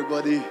[0.00, 0.42] everybody.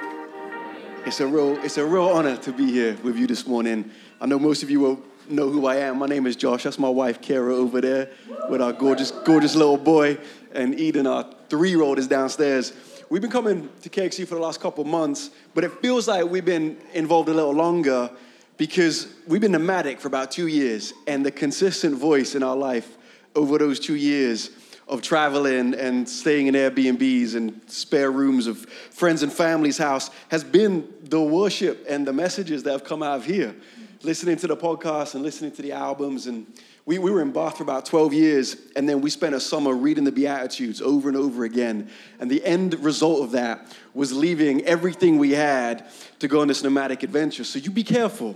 [1.08, 3.90] It's a real, it's a real honor to be here with you this morning.
[4.22, 5.98] I know most of you will know who I am.
[5.98, 6.62] My name is Josh.
[6.62, 8.12] That's my wife, Kara, over there,
[8.48, 10.20] with our gorgeous, gorgeous little boy,
[10.52, 12.74] and Eden, our three-year-old, is downstairs.
[13.10, 16.46] We've been coming to KXC for the last couple months, but it feels like we've
[16.46, 18.12] been involved a little longer
[18.58, 22.98] because we've been nomadic for about two years, and the consistent voice in our life
[23.36, 24.52] over those two years
[24.90, 30.44] of traveling and staying in Airbnbs and spare rooms of friends and family's house has
[30.44, 33.56] been the worship and the messages that have come out of here.
[34.02, 36.26] Listening to the podcast and listening to the albums.
[36.26, 36.48] And
[36.86, 39.76] we, we were in Bath for about 12 years, and then we spent a summer
[39.76, 41.90] reading the Beatitudes over and over again.
[42.20, 45.86] And the end result of that was leaving everything we had
[46.18, 47.44] to go on this nomadic adventure.
[47.44, 48.36] So you be careful.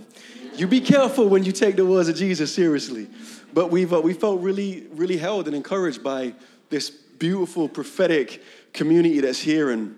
[0.54, 3.08] You be careful when you take the words of Jesus seriously.
[3.54, 6.34] But we've, uh, we felt really, really held and encouraged by
[6.70, 9.70] this beautiful prophetic community that's here.
[9.70, 9.96] And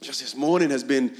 [0.00, 1.14] just this morning has been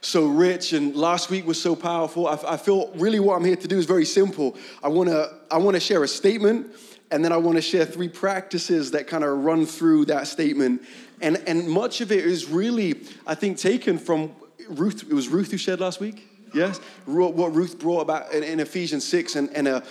[0.00, 2.28] so rich, and last week was so powerful.
[2.28, 4.56] I, I feel really what I'm here to do is very simple.
[4.82, 6.68] I wanna, I wanna share a statement,
[7.10, 10.82] and then I wanna share three practices that kind of run through that statement.
[11.20, 14.32] And, and much of it is really, I think, taken from
[14.68, 15.04] Ruth.
[15.08, 16.28] It was Ruth who shared last week?
[16.54, 16.78] Yes?
[17.06, 19.82] What Ruth brought about in, in Ephesians 6 and, and a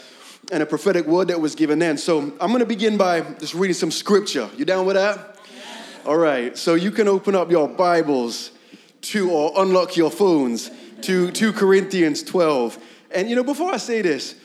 [0.52, 1.98] and a prophetic word that was given then.
[1.98, 4.50] So I'm going to begin by just reading some scripture.
[4.58, 5.38] You down with that?
[6.06, 6.58] All right.
[6.58, 8.52] So you can open up your Bibles
[9.02, 10.70] to or unlock your phones
[11.04, 12.78] to 2 Corinthians 12.
[13.12, 14.36] And you know, before I say this,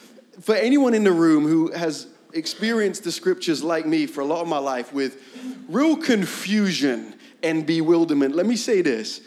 [0.40, 4.42] for anyone in the room who has experienced the scriptures like me for a lot
[4.42, 5.20] of my life with
[5.68, 9.20] real confusion and bewilderment, let me say this.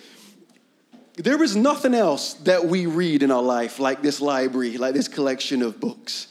[1.15, 5.09] There is nothing else that we read in our life like this library, like this
[5.09, 6.27] collection of books.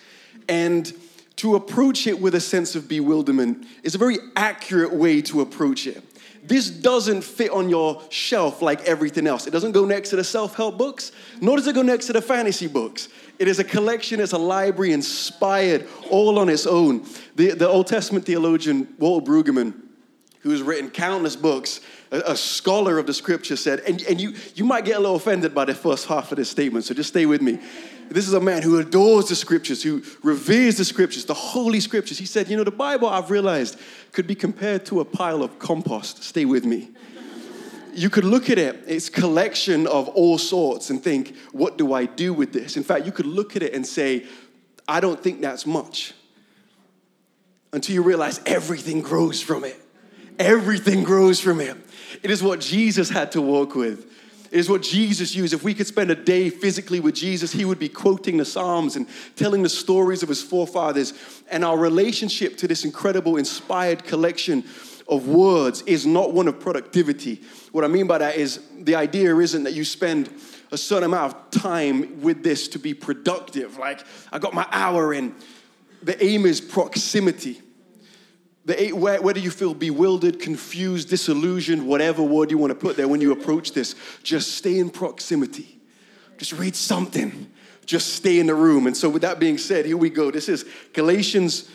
[0.49, 0.93] And
[1.37, 5.87] to approach it with a sense of bewilderment is a very accurate way to approach
[5.87, 6.03] it.
[6.43, 9.47] This doesn't fit on your shelf like everything else.
[9.47, 12.13] It doesn't go next to the self help books, nor does it go next to
[12.13, 13.09] the fantasy books.
[13.39, 17.05] It is a collection, it's a library inspired all on its own.
[17.37, 19.75] The, the Old Testament theologian Walter Brueggemann,
[20.41, 21.81] who's written countless books,
[22.11, 25.17] a, a, scholar of the scripture, said, and, and you, you might get a little
[25.17, 27.61] offended by the first half of this statement, so just stay with me.
[28.11, 32.19] This is a man who adores the scriptures, who reveres the scriptures, the holy scriptures.
[32.19, 33.79] He said, You know, the Bible, I've realized,
[34.13, 36.25] could be compared to a pile of compost.
[36.25, 36.91] Stay with me.
[37.95, 42.07] You could look at it, it's collection of all sorts, and think, What do I
[42.07, 42.77] do with this?
[42.77, 44.27] In fact, you could look at it and say,
[44.87, 46.15] I don't think that's much.
[47.73, 49.79] Until you realize everything grows from it.
[50.39, 51.77] Everything grows from it.
[52.23, 54.11] It is what Jesus had to walk with.
[54.51, 55.53] Is what Jesus used.
[55.53, 58.97] If we could spend a day physically with Jesus, he would be quoting the Psalms
[58.97, 61.13] and telling the stories of his forefathers.
[61.51, 64.65] And our relationship to this incredible, inspired collection
[65.07, 67.43] of words is not one of productivity.
[67.73, 70.31] What I mean by that is the idea isn't that you spend
[70.71, 73.79] a certain amount of time with this to be productive.
[73.79, 75.35] Like, I got my hour in.
[76.03, 77.61] The aim is proximity.
[78.69, 83.23] The, whether you feel bewildered, confused, disillusioned, whatever word you want to put there when
[83.23, 85.81] you approach this, just stay in proximity.
[86.37, 87.51] Just read something.
[87.87, 88.87] Just stay in the room.
[88.87, 90.31] And so, with that being said, here we go.
[90.31, 91.71] This is Galatians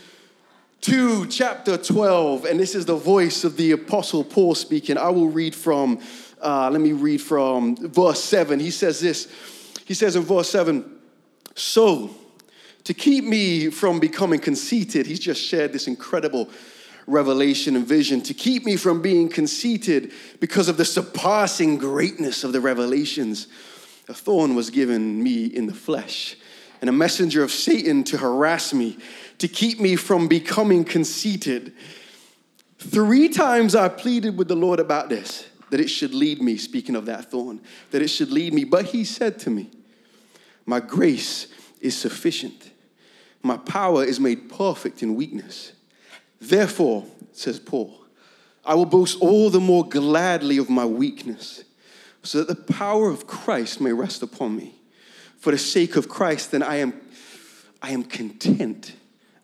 [0.82, 4.96] 2, chapter 12, and this is the voice of the Apostle Paul speaking.
[4.96, 6.00] I will read from,
[6.44, 8.60] uh, let me read from verse 7.
[8.60, 9.34] He says this.
[9.86, 10.86] He says in verse 7,
[11.56, 12.12] So,
[12.84, 16.52] to keep me from becoming conceited, he's just shared this incredible
[17.08, 22.54] revelation and vision to keep me from being conceited because of the surpassing greatness of
[22.54, 23.48] the revelations.
[24.08, 26.36] A thorn was given me in the flesh,
[26.82, 28.98] and a messenger of Satan to harass me,
[29.38, 31.74] to keep me from becoming conceited.
[32.78, 36.96] Three times I pleaded with the Lord about this, that it should lead me, speaking
[36.96, 38.64] of that thorn, that it should lead me.
[38.64, 39.70] But he said to me,
[40.66, 41.48] My grace
[41.80, 42.72] is sufficient.
[43.42, 45.74] My power is made perfect in weakness.
[46.50, 47.98] Therefore, says Paul,
[48.66, 51.64] I will boast all the more gladly of my weakness,
[52.22, 54.76] so that the power of Christ may rest upon me.
[55.38, 57.00] For the sake of Christ, then I am,
[57.82, 58.94] I am content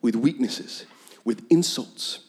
[0.01, 0.85] with weaknesses,
[1.23, 2.19] with insults,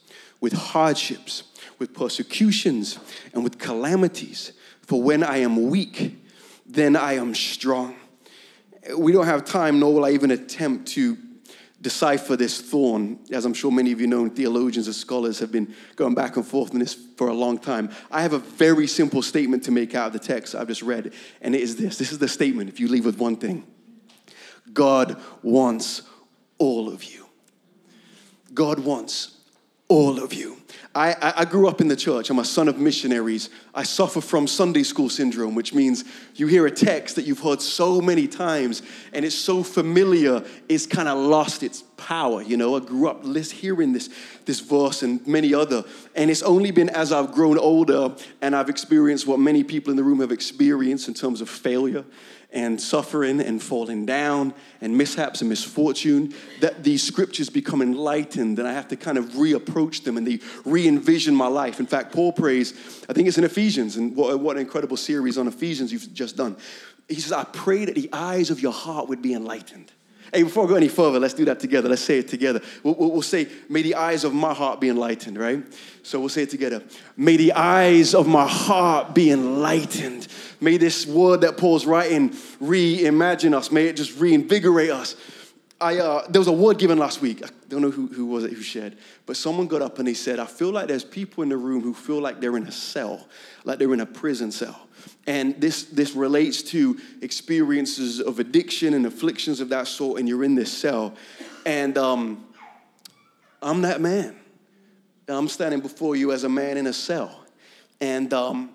[0.40, 1.42] with hardships,
[1.80, 2.98] with persecutions,
[3.32, 4.52] and with calamities.
[4.82, 6.16] For when I am weak,
[6.64, 7.96] then I am strong.
[8.96, 11.18] We don't have time, nor will I even attempt to
[11.80, 15.74] decipher this thorn, as I'm sure many of you know, theologians and scholars have been
[15.96, 17.90] going back and forth on this for a long time.
[18.10, 21.12] I have a very simple statement to make out of the text I've just read,
[21.40, 23.66] and it is this this is the statement, if you leave with one thing
[24.72, 26.02] God wants
[26.58, 27.26] all of you.
[28.52, 29.39] God wants
[29.90, 30.56] all of you.
[30.94, 32.30] I, I, grew up in the church.
[32.30, 33.50] I'm a son of missionaries.
[33.74, 36.04] I suffer from Sunday school syndrome, which means
[36.34, 38.82] you hear a text that you've heard so many times
[39.12, 42.42] and it's so familiar, it's kind of lost its power.
[42.42, 44.10] You know, I grew up hearing this,
[44.46, 45.84] this verse and many other.
[46.16, 49.96] And it's only been as I've grown older and I've experienced what many people in
[49.96, 52.04] the room have experienced in terms of failure
[52.52, 58.66] and suffering and falling down and mishaps and misfortune, that these scriptures become enlightened and
[58.66, 61.80] I have to kind of reapproach them and they re envision my life.
[61.80, 62.72] In fact, Paul prays,
[63.08, 66.36] I think it's in Ephesians, and what, what an incredible series on Ephesians you've just
[66.36, 66.56] done.
[67.08, 69.92] He says, I pray that the eyes of your heart would be enlightened.
[70.32, 71.88] Hey, before I go any further, let's do that together.
[71.88, 72.60] Let's say it together.
[72.84, 75.64] We'll, we'll, say, May the eyes of my heart be enlightened, right?
[76.02, 76.82] So we'll say it together.
[77.16, 80.28] May the eyes of my heart be enlightened.
[80.60, 82.30] May this word that Paul's writing
[82.60, 83.72] reimagine us.
[83.72, 85.16] May it just reinvigorate us.
[85.80, 87.42] I, uh, there was a word given last week.
[87.42, 90.12] I don't know who, who was it who shared, but someone got up and he
[90.12, 92.72] said, I feel like there's people in the room who feel like they're in a
[92.72, 93.26] cell,
[93.64, 94.88] like they're in a prison cell.
[95.26, 100.44] And this, this relates to experiences of addiction and afflictions of that sort, and you're
[100.44, 101.14] in this cell.
[101.64, 102.44] And um,
[103.62, 104.36] I'm that man.
[105.28, 107.44] I'm standing before you as a man in a cell.
[108.02, 108.70] And, um,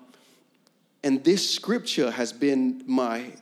[1.04, 3.32] and this scripture has been my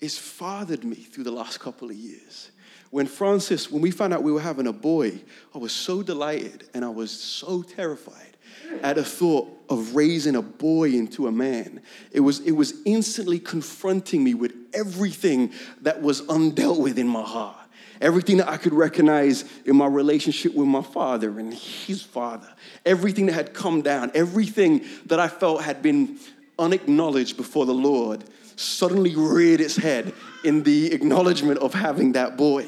[0.00, 2.50] it's fathered me through the last couple of years.
[2.90, 5.20] When Francis, when we found out we were having a boy,
[5.54, 8.36] I was so delighted and I was so terrified
[8.82, 11.82] at the thought of raising a boy into a man.
[12.12, 15.52] It was, it was instantly confronting me with everything
[15.82, 17.56] that was undealt with in my heart.
[18.00, 22.48] Everything that I could recognize in my relationship with my father and his father.
[22.84, 24.10] Everything that had come down.
[24.14, 26.18] Everything that I felt had been
[26.58, 28.24] unacknowledged before the Lord
[28.56, 30.12] suddenly reared its head
[30.44, 32.66] in the acknowledgement of having that boy.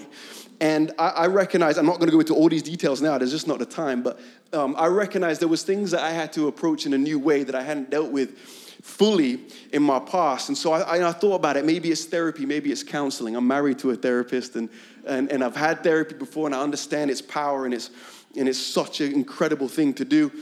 [0.61, 3.31] And I, I recognize, I'm not going to go into all these details now, there's
[3.31, 4.20] just not the time, but
[4.52, 7.43] um, I recognize there was things that I had to approach in a new way
[7.43, 9.40] that I hadn't dealt with fully
[9.73, 10.49] in my past.
[10.49, 11.64] And so I, I, thought about it.
[11.64, 13.37] Maybe it's therapy, maybe it's counseling.
[13.37, 14.69] I'm married to a therapist, and,
[15.06, 17.90] and, and I've had therapy before, and I understand its power, and it's,
[18.37, 20.32] and it's such an incredible thing to do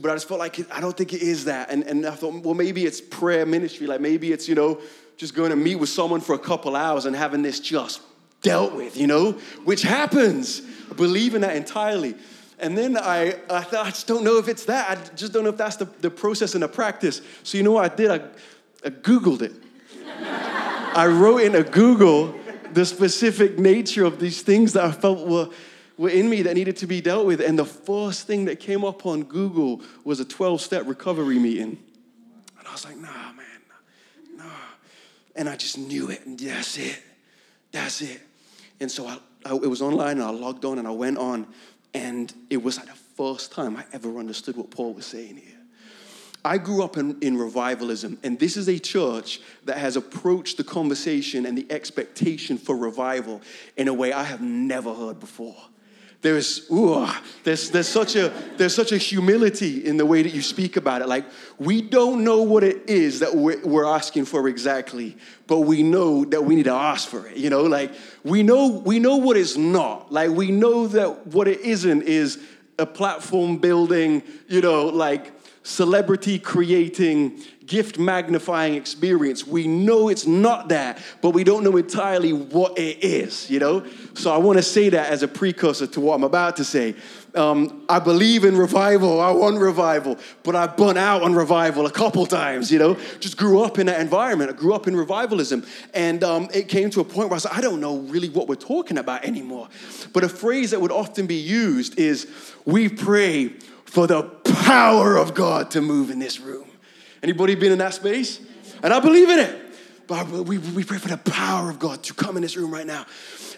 [0.00, 1.70] but I just felt like I don't think it is that.
[1.70, 3.86] And, and I thought, well, maybe it's prayer ministry.
[3.86, 4.80] Like maybe it's, you know,
[5.16, 8.02] just going to meet with someone for a couple hours and having this just
[8.42, 9.32] dealt with, you know,
[9.64, 10.62] which happens.
[10.90, 12.14] I believe in that entirely.
[12.58, 14.90] And then I, I thought, I just don't know if it's that.
[14.90, 17.20] I just don't know if that's the, the process and the practice.
[17.42, 18.10] So you know what I did?
[18.10, 18.20] I,
[18.84, 19.52] I Googled it.
[20.96, 22.34] I wrote in a Google
[22.72, 25.48] the specific nature of these things that I felt were
[25.96, 27.40] were in me that needed to be dealt with.
[27.40, 31.78] And the first thing that came up on Google was a 12 step recovery meeting.
[32.58, 33.46] And I was like, nah, man,
[34.36, 34.44] nah.
[35.36, 36.24] And I just knew it.
[36.26, 37.00] And that's it.
[37.72, 38.20] That's it.
[38.80, 41.46] And so I, I, it was online and I logged on and I went on.
[41.92, 45.54] And it was like the first time I ever understood what Paul was saying here.
[46.46, 50.64] I grew up in, in, revivalism, and this is a church that has approached the
[50.64, 53.40] conversation and the expectation for revival
[53.78, 55.56] in a way I have never heard before.
[56.24, 57.06] There's, ooh,
[57.42, 61.02] there's, there's, such a, there's such a humility in the way that you speak about
[61.02, 61.06] it.
[61.06, 61.26] Like,
[61.58, 66.24] we don't know what it is that we're, we're asking for exactly, but we know
[66.24, 67.36] that we need to ask for it.
[67.36, 67.92] You know, like,
[68.22, 70.10] we know, we know what it's not.
[70.10, 72.38] Like, we know that what it isn't is
[72.78, 75.30] a platform building, you know, like
[75.64, 79.46] celebrity creating, gift magnifying experience.
[79.46, 83.86] We know it's not that, but we don't know entirely what it is, you know?
[84.12, 86.94] So I want to say that as a precursor to what I'm about to say.
[87.34, 89.22] Um, I believe in revival.
[89.22, 92.98] I want revival, but I burnt out on revival a couple times, you know?
[93.18, 94.50] Just grew up in that environment.
[94.50, 95.66] I grew up in revivalism.
[95.94, 98.48] And um, it came to a point where I said, I don't know really what
[98.48, 99.68] we're talking about anymore.
[100.12, 102.28] But a phrase that would often be used is,
[102.66, 103.54] we pray
[103.94, 106.68] for the power of God to move in this room.
[107.22, 108.40] Anybody been in that space?
[108.82, 109.60] And I believe in it.
[110.08, 112.88] But we, we pray for the power of God to come in this room right
[112.88, 113.06] now.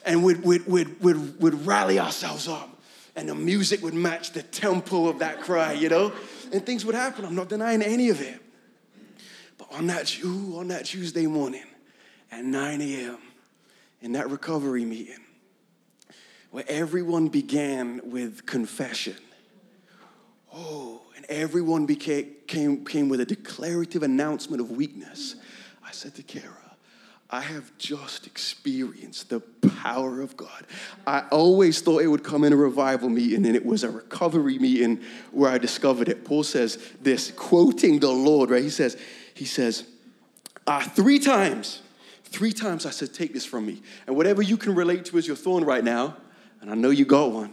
[0.05, 2.69] And we'd, we'd, we'd, we'd, we'd rally ourselves up.
[3.17, 6.13] And the music would match the tempo of that cry, you know?
[6.53, 7.25] And things would happen.
[7.25, 8.39] I'm not denying any of it.
[9.57, 11.65] But on that, ooh, on that Tuesday morning
[12.31, 13.19] at 9 a.m.,
[14.03, 15.25] in that recovery meeting,
[16.51, 19.17] where everyone began with confession.
[20.59, 25.37] Oh, and everyone became, came, came with a declarative announcement of weakness,
[25.85, 26.55] I said to Kara,
[27.29, 30.65] I have just experienced the power of God.
[31.07, 34.59] I always thought it would come in a revival meeting, and it was a recovery
[34.59, 36.25] meeting where I discovered it.
[36.25, 38.63] Paul says this, quoting the Lord, right?
[38.63, 38.97] He says,
[39.35, 39.85] he says,
[40.67, 41.83] uh, three times,
[42.25, 43.83] three times I said, take this from me.
[44.07, 46.17] And whatever you can relate to as your thorn right now,
[46.63, 47.53] and I know you got one,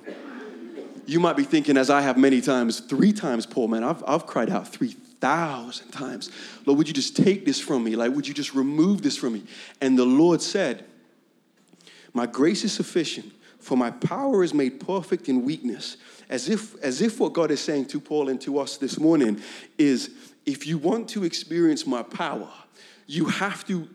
[1.06, 4.26] you might be thinking, as I have many times, three times, Paul, man, I've, I've
[4.26, 6.30] cried out three thousand times.
[6.66, 7.96] Lord, would you just take this from me?
[7.96, 9.44] Like, would you just remove this from me?
[9.80, 10.84] And the Lord said,
[12.14, 15.96] My grace is sufficient, for my power is made perfect in weakness.
[16.30, 19.42] As if, as if what God is saying to Paul and to us this morning
[19.78, 20.12] is
[20.46, 22.50] if you want to experience my power,
[23.08, 23.88] you have to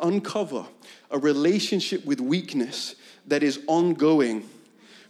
[0.00, 0.66] uncover
[1.12, 2.96] a relationship with weakness
[3.28, 4.48] that is ongoing,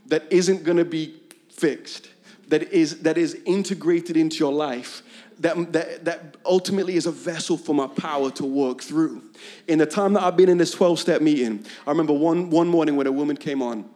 [0.07, 1.15] that isn't gonna be
[1.53, 2.09] fixed,
[2.49, 5.03] that is, that is integrated into your life,
[5.39, 9.23] that, that, that ultimately is a vessel for my power to work through.
[9.69, 12.69] In the time that I've been in this 12 step meeting, I remember one, one
[12.69, 13.89] morning when a woman came on.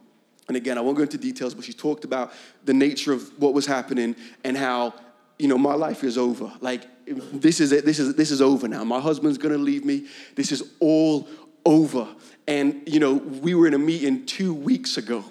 [0.47, 2.31] And again, I won't go into details, but she talked about
[2.65, 4.93] the nature of what was happening and how,
[5.37, 6.51] you know, my life is over.
[6.61, 7.85] Like, this is it.
[7.85, 8.83] This is, this is over now.
[8.83, 10.07] My husband's going to leave me.
[10.35, 11.27] This is all
[11.65, 12.07] over.
[12.47, 15.25] And, you know, we were in a meeting two weeks ago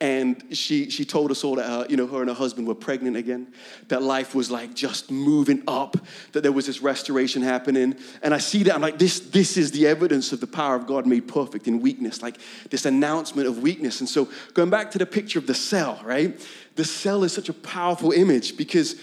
[0.00, 2.74] and she, she told us all that her, you know, her and her husband were
[2.74, 3.52] pregnant again,
[3.88, 5.96] that life was like just moving up,
[6.32, 7.96] that there was this restoration happening.
[8.22, 10.86] And I see that, I'm like, this, this is the evidence of the power of
[10.86, 12.38] God made perfect in weakness, like
[12.70, 13.98] this announcement of weakness.
[13.98, 16.40] And so going back to the picture of the cell, right?
[16.76, 18.94] The cell is such a powerful image because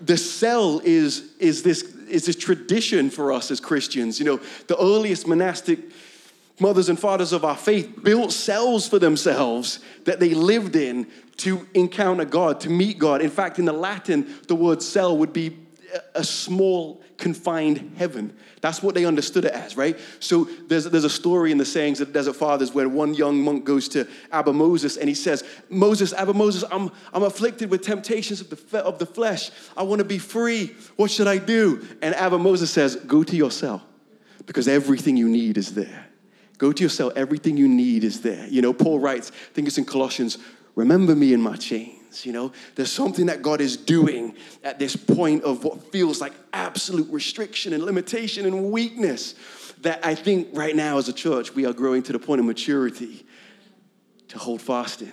[0.00, 4.18] the cell is, is, this, is this tradition for us as Christians.
[4.18, 5.80] You know, the earliest monastic
[6.60, 11.06] mothers and fathers of our faith built cells for themselves that they lived in
[11.38, 13.22] to encounter God, to meet God.
[13.22, 15.56] In fact, in the Latin, the word cell would be
[16.14, 18.36] a small, confined heaven.
[18.60, 19.98] That's what they understood it as, right?
[20.20, 23.40] So there's, there's a story in the sayings of the Desert Fathers where one young
[23.40, 27.82] monk goes to Abba Moses and he says, Moses, Abba Moses, I'm, I'm afflicted with
[27.82, 29.50] temptations of the, of the flesh.
[29.76, 30.74] I want to be free.
[30.96, 31.86] What should I do?
[32.02, 33.82] And Abba Moses says, Go to your cell
[34.46, 36.07] because everything you need is there.
[36.58, 37.12] Go to your cell.
[37.14, 38.46] Everything you need is there.
[38.48, 40.38] You know, Paul writes, I think it's in Colossians,
[40.74, 42.26] remember me in my chains.
[42.26, 44.34] You know, there's something that God is doing
[44.64, 49.34] at this point of what feels like absolute restriction and limitation and weakness
[49.82, 52.46] that I think right now as a church we are growing to the point of
[52.46, 53.24] maturity
[54.28, 55.12] to hold fast in,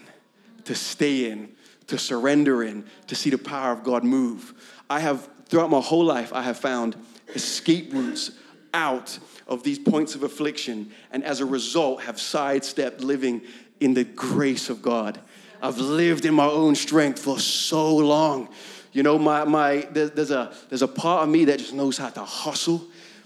[0.63, 1.49] to stay in,
[1.87, 4.53] to surrender in, to see the power of God move.
[4.89, 6.95] I have, throughout my whole life, I have found
[7.35, 8.31] escape routes
[8.75, 9.17] out
[9.47, 13.41] of these points of affliction, and as a result, have sidestepped living
[13.79, 15.19] in the grace of God.
[15.61, 18.49] I've lived in my own strength for so long.
[18.91, 22.09] You know, my, my, there's, a, there's a part of me that just knows how
[22.09, 22.85] to hustle,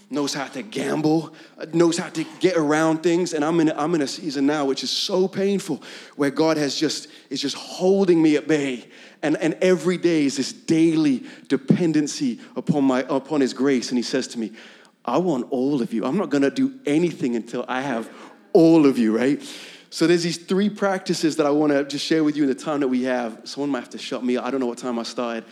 [0.09, 3.33] knows how to gamble, uh, knows how to get around things.
[3.33, 5.81] And I'm in, I'm in a season now which is so painful
[6.15, 8.85] where God has just, is just holding me at bay.
[9.21, 13.89] And, and every day is this daily dependency upon, my, upon His grace.
[13.89, 14.51] And He says to me,
[15.05, 16.05] I want all of you.
[16.05, 18.09] I'm not going to do anything until I have
[18.53, 19.41] all of you, right?
[19.91, 22.55] So there's these three practices that I want to just share with you in the
[22.55, 23.41] time that we have.
[23.43, 24.37] Someone might have to shut me.
[24.37, 25.45] I don't know what time I started.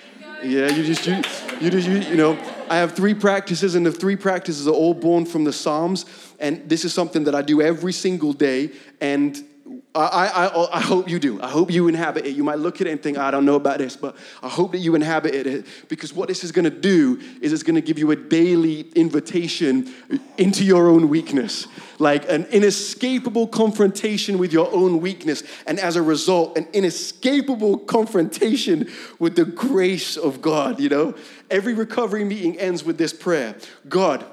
[0.43, 1.15] Yeah, you just you,
[1.59, 2.37] you just you, you know.
[2.69, 6.05] I have three practices, and the three practices are all born from the Psalms.
[6.39, 8.71] And this is something that I do every single day.
[9.01, 9.43] And
[9.93, 11.41] I, I, I hope you do.
[11.41, 12.35] I hope you inhabit it.
[12.35, 14.47] You might look at it and think, ah, I don't know about this, but I
[14.47, 17.75] hope that you inhabit it because what this is going to do is it's going
[17.75, 19.91] to give you a daily invitation
[20.37, 21.67] into your own weakness,
[21.99, 25.43] like an inescapable confrontation with your own weakness.
[25.65, 31.15] And as a result, an inescapable confrontation with the grace of God, you know?
[31.49, 33.55] Every recovery meeting ends with this prayer
[33.89, 34.25] God,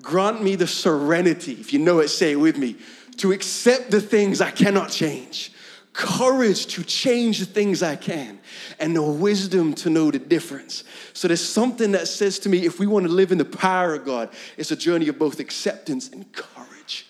[0.00, 1.52] grant me the serenity.
[1.52, 2.76] If you know it, say it with me
[3.16, 5.52] to accept the things I cannot change,
[5.92, 8.40] courage to change the things I can,
[8.78, 10.84] and the wisdom to know the difference.
[11.12, 13.94] So there's something that says to me if we want to live in the power
[13.94, 17.06] of God, it's a journey of both acceptance and courage.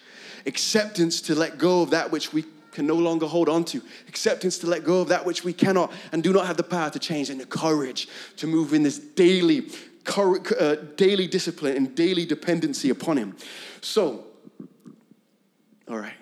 [0.47, 4.59] Acceptance to let go of that which we can no longer hold on to, acceptance
[4.59, 6.99] to let go of that which we cannot and do not have the power to
[6.99, 9.69] change, and the courage to move in this daily,
[10.17, 13.37] uh, daily discipline and daily dependency upon Him.
[13.83, 14.25] So,
[15.89, 16.15] all right.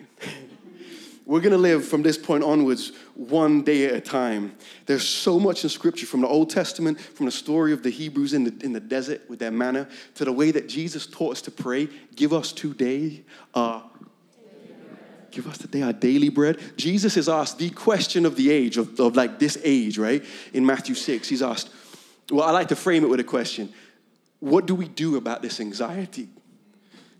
[1.26, 4.56] We're going to live from this point onwards one day at a time.
[4.86, 8.32] There's so much in Scripture from the Old Testament, from the story of the Hebrews
[8.32, 11.42] in the, in the desert with their manna, to the way that Jesus taught us
[11.42, 11.88] to pray.
[12.16, 13.22] Give us today
[15.30, 16.58] give us today our daily bread.
[16.76, 20.24] Jesus is asked the question of the age, of, of like this age, right?
[20.52, 21.70] In Matthew 6, he's asked,
[22.30, 23.72] well, I like to frame it with a question
[24.38, 26.28] What do we do about this anxiety?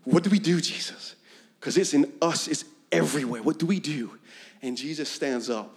[0.03, 1.15] What do we do, Jesus?
[1.61, 3.43] Because it's in us, it's everywhere.
[3.43, 4.17] What do we do?
[4.63, 5.73] And Jesus stands up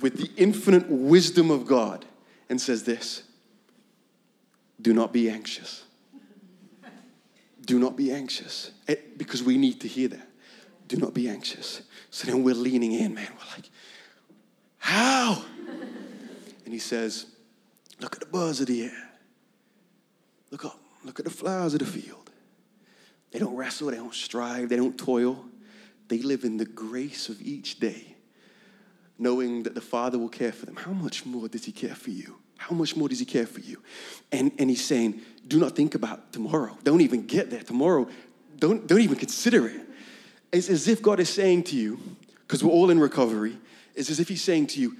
[0.00, 2.04] with the infinite wisdom of God
[2.50, 3.22] and says this
[4.82, 5.84] Do not be anxious.
[7.64, 8.72] Do not be anxious.
[8.88, 10.28] It, because we need to hear that.
[10.88, 11.82] Do not be anxious.
[12.10, 13.28] So then we're leaning in, man.
[13.30, 13.70] We're like,
[14.78, 15.44] How?
[16.64, 17.26] And he says,
[18.00, 19.10] Look at the birds of the air.
[20.50, 20.80] Look up.
[21.04, 22.25] Look at the flowers of the field.
[23.36, 25.44] They don't wrestle, they don't strive, they don't toil.
[26.08, 28.16] They live in the grace of each day,
[29.18, 30.74] knowing that the Father will care for them.
[30.74, 32.38] How much more does He care for you?
[32.56, 33.82] How much more does He care for you?
[34.32, 36.78] And, and He's saying, do not think about tomorrow.
[36.82, 37.60] Don't even get there.
[37.60, 38.08] Tomorrow,
[38.58, 39.82] don't, don't even consider it.
[40.50, 42.00] It's as if God is saying to you,
[42.46, 43.58] because we're all in recovery,
[43.94, 44.96] it's as if He's saying to you,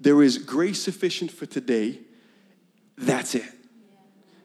[0.00, 1.98] there is grace sufficient for today.
[2.96, 3.44] That's it.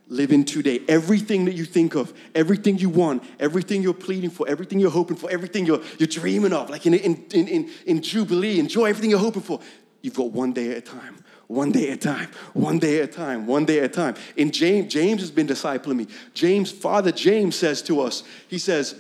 [0.10, 0.82] Live in today.
[0.88, 5.16] Everything that you think of, everything you want, everything you're pleading for, everything you're hoping
[5.16, 9.12] for, everything you're, you're dreaming of, like in, in, in, in, in Jubilee, enjoy everything
[9.12, 9.60] you're hoping for.
[10.01, 13.10] You've got one day at a time, one day at a time, one day at
[13.10, 14.16] a time, one day at a time.
[14.36, 16.08] In James, James has been discipling me.
[16.34, 18.96] James, Father James says to us, he says,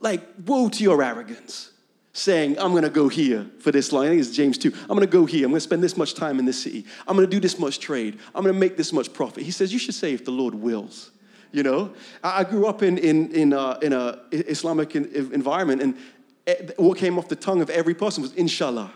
[0.00, 1.69] like, woe to your arrogance
[2.20, 4.06] saying, I'm to go here for this line.
[4.06, 4.72] I think it's James 2.
[4.90, 5.46] I'm to go here.
[5.46, 6.84] I'm to spend this much time in this city.
[7.08, 8.18] I'm to do this much trade.
[8.34, 9.42] I'm to make this much profit.
[9.42, 11.10] He says, You should say, if the Lord wills.
[11.52, 15.98] You know, I grew up in, in, in, a, in a Islamic environment, and
[16.46, 18.92] eh, what came off the tongue of every person was, Inshallah,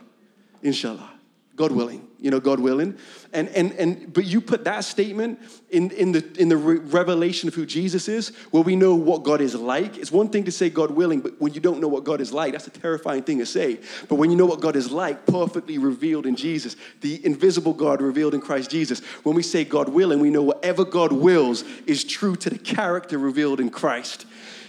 [0.62, 1.10] Inshallah.
[1.56, 2.96] God willing, you know, God willing.
[3.34, 5.38] And, and, and, but you put that statement
[5.68, 9.24] in, in the, in the re- revelation of who Jesus is, where we know what
[9.24, 9.98] God is like.
[9.98, 12.32] It's one thing to say God willing, but when you don't know what God is
[12.32, 13.78] like, that's a terrifying thing to say.
[14.08, 18.00] But when you know what God is like, perfectly revealed in Jesus, the invisible God
[18.00, 22.04] revealed in Christ Jesus, when we say God willing, we know whatever God wills is
[22.04, 24.24] true to the character revealed in Christ.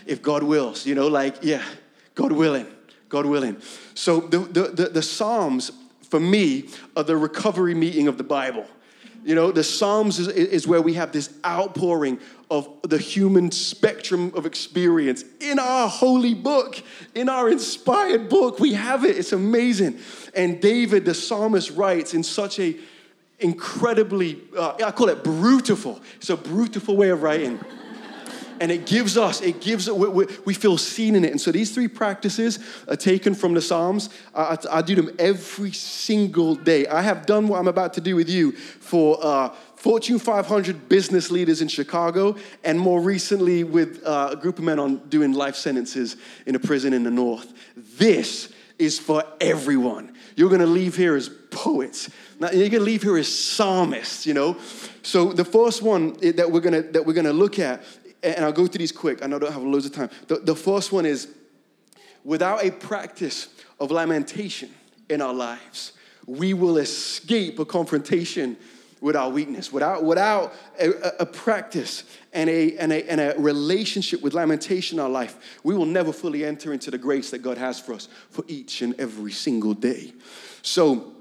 [0.05, 1.63] If God wills, you know, like, yeah,
[2.15, 2.67] God willing,
[3.07, 3.61] God willing.
[3.93, 5.71] So the, the, the, the Psalms
[6.09, 8.65] for me, are the recovery meeting of the Bible.
[9.23, 12.19] You know, the Psalms is, is, where we have this outpouring
[12.51, 16.79] of the human spectrum of experience in our holy book,
[17.15, 18.59] in our inspired book.
[18.59, 19.17] We have it.
[19.17, 19.97] It's amazing.
[20.35, 22.75] And David, the psalmist, writes in such a
[23.39, 25.99] incredibly, uh, I call it brutal.
[26.17, 27.59] It's a brutal way of writing
[28.59, 31.31] and it gives us, it gives, we, we, feel seen in it.
[31.31, 34.09] And so these three practices are taken from the Psalms.
[34.33, 36.87] I, I, do them every single day.
[36.87, 41.29] I have done what I'm about to do with you for uh, Fortune 500 business
[41.29, 45.55] leaders in Chicago, and more recently with uh, a group of men on doing life
[45.55, 47.53] sentences in a prison in the north.
[47.75, 50.13] This is for everyone.
[50.35, 52.09] You're gonna leave here as poets.
[52.39, 54.57] Now, you're gonna leave here as psalmists, you know?
[55.01, 57.83] So the first one that we're gonna that we're gonna look at
[58.25, 59.23] and I'll go through these quick.
[59.23, 60.09] I know I don't have loads of time.
[60.27, 61.27] The, the first one is
[62.23, 64.69] without a practice of lamentation
[65.09, 65.93] in our lives,
[66.25, 68.57] we will escape a confrontation
[69.01, 69.71] with our weakness.
[69.71, 75.03] Without, without a, a, practice and a, and, a, and a relationship with lamentation in
[75.03, 78.07] our life, we will never fully enter into the grace that God has for us
[78.31, 80.13] for each and every single day.
[80.63, 81.11] So,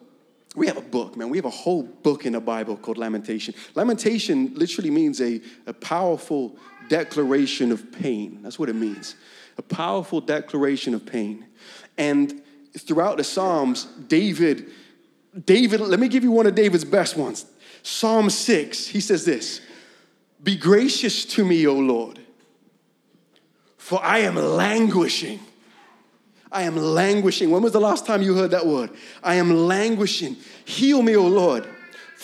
[0.56, 1.30] we have a book, man.
[1.30, 3.54] We have a whole book in the Bible called Lamentation.
[3.74, 6.56] Lamentation literally means a, a powerful
[6.88, 8.40] declaration of pain.
[8.42, 9.14] That's what it means.
[9.58, 11.46] A powerful declaration of pain.
[11.96, 12.42] And
[12.78, 14.70] throughout the Psalms, David,
[15.44, 17.46] David, let me give you one of David's best ones.
[17.82, 19.60] Psalm 6, he says this
[20.42, 22.18] Be gracious to me, O Lord,
[23.76, 25.40] for I am languishing.
[26.50, 27.50] I am languishing.
[27.50, 28.90] When was the last time you heard that word?
[29.24, 30.36] I am languishing.
[30.64, 31.68] Heal me, O Lord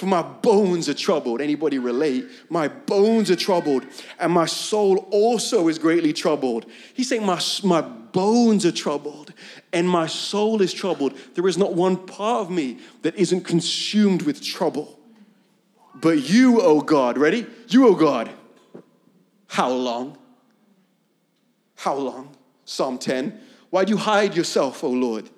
[0.00, 1.42] for my bones are troubled.
[1.42, 2.26] Anybody relate?
[2.48, 3.84] My bones are troubled,
[4.18, 6.64] and my soul also is greatly troubled.
[6.94, 9.34] He's saying, My, my bones are troubled,
[9.74, 11.18] and my soul is troubled.
[11.34, 14.98] There is not one part of me that isn't consumed with trouble.
[15.96, 17.46] But you, O oh God, ready?
[17.68, 18.30] You, O oh God,
[19.48, 20.16] how long?
[21.76, 22.34] How long?
[22.64, 23.38] Psalm 10.
[23.68, 25.28] Why do you hide yourself, O Lord?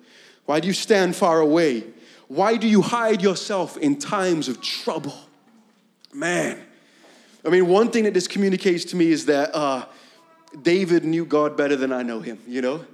[0.45, 1.83] Why do you stand far away?
[2.27, 5.15] Why do you hide yourself in times of trouble?
[6.13, 6.61] Man.
[7.45, 9.85] I mean, one thing that this communicates to me is that uh,
[10.61, 12.85] David knew God better than I know him, you know?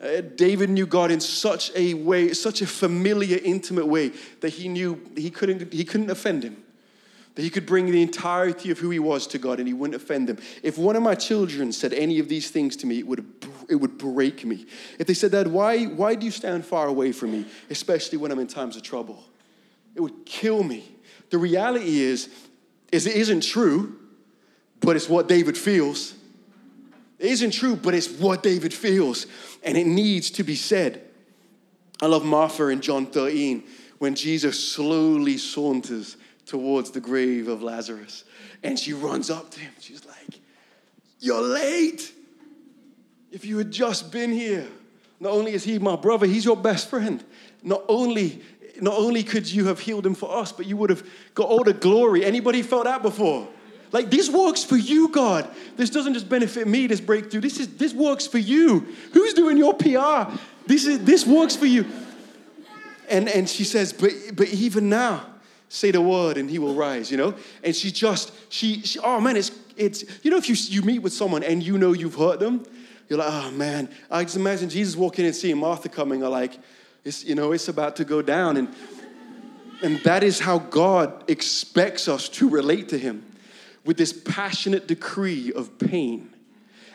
[0.00, 4.68] Uh, David knew God in such a way, such a familiar, intimate way that he
[4.68, 6.56] knew he couldn't, he couldn't offend him.
[7.34, 10.00] That he could bring the entirety of who he was to God and he wouldn't
[10.00, 10.38] offend them.
[10.62, 13.24] If one of my children said any of these things to me, it would,
[13.70, 14.66] it would break me.
[14.98, 18.32] If they said, Dad, why, why do you stand far away from me, especially when
[18.32, 19.22] I'm in times of trouble?
[19.94, 20.84] It would kill me.
[21.30, 22.28] The reality is,
[22.92, 23.96] is it isn't true,
[24.80, 26.14] but it's what David feels.
[27.18, 29.26] It isn't true, but it's what David feels,
[29.62, 31.02] and it needs to be said.
[32.02, 33.62] I love Martha in John 13
[33.98, 38.24] when Jesus slowly saunters towards the grave of Lazarus.
[38.62, 39.72] And she runs up to him.
[39.80, 40.40] She's like,
[41.20, 42.12] You're late.
[43.30, 44.66] If you had just been here,
[45.20, 47.22] not only is he my brother, he's your best friend.
[47.62, 48.42] Not only
[48.80, 51.62] not only could you have healed him for us, but you would have got all
[51.62, 52.24] the glory.
[52.24, 53.46] Anybody felt that before?
[53.92, 55.48] Like this works for you, God.
[55.76, 57.40] This doesn't just benefit me, this breakthrough.
[57.40, 58.86] This is this works for you.
[59.12, 60.32] Who's doing your PR?
[60.66, 61.86] This is this works for you.
[63.08, 65.26] And and she says, but but even now,
[65.68, 67.34] say the word and he will rise, you know?
[67.64, 71.00] And she just, she, she oh man, it's it's you know, if you you meet
[71.00, 72.64] with someone and you know you've hurt them,
[73.10, 73.90] you're like, oh man.
[74.10, 76.58] I just imagine Jesus walking in and seeing Martha coming, are like,
[77.04, 78.56] it's you know, it's about to go down.
[78.56, 78.74] And
[79.82, 83.26] and that is how God expects us to relate to him
[83.84, 86.30] with this passionate decree of pain.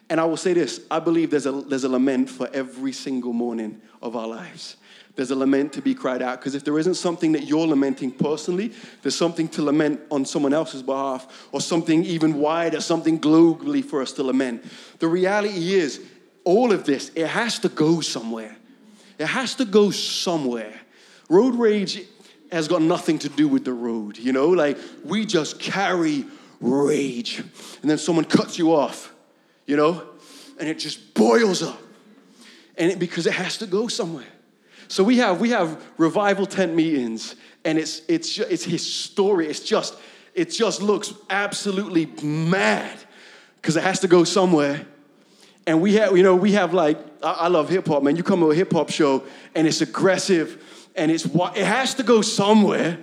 [0.09, 3.33] And I will say this I believe there's a, there's a lament for every single
[3.33, 4.77] morning of our lives.
[5.15, 8.11] There's a lament to be cried out because if there isn't something that you're lamenting
[8.11, 13.83] personally, there's something to lament on someone else's behalf or something even wider, something globally
[13.83, 14.63] for us to lament.
[14.99, 16.01] The reality is,
[16.43, 18.55] all of this, it has to go somewhere.
[19.17, 20.73] It has to go somewhere.
[21.29, 22.03] Road rage
[22.51, 24.49] has got nothing to do with the road, you know?
[24.49, 26.25] Like, we just carry
[26.59, 27.39] rage.
[27.81, 29.13] And then someone cuts you off,
[29.65, 30.03] you know,
[30.59, 31.81] and it just boils up.
[32.77, 34.25] And it, because it has to go somewhere.
[34.87, 39.47] So we have we have revival tent meetings, and it's it's it's his story.
[39.47, 39.95] It's just
[40.33, 42.97] it just looks absolutely mad
[43.55, 44.85] because it has to go somewhere.
[45.67, 48.15] And we have you know we have like I, I love hip hop, man.
[48.15, 49.23] You come to a hip hop show
[49.55, 52.99] and it's aggressive and it's it has to go somewhere.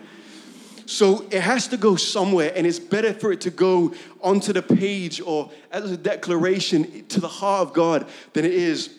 [0.87, 4.63] So it has to go somewhere, and it's better for it to go onto the
[4.63, 8.99] page or as a declaration to the heart of God than it is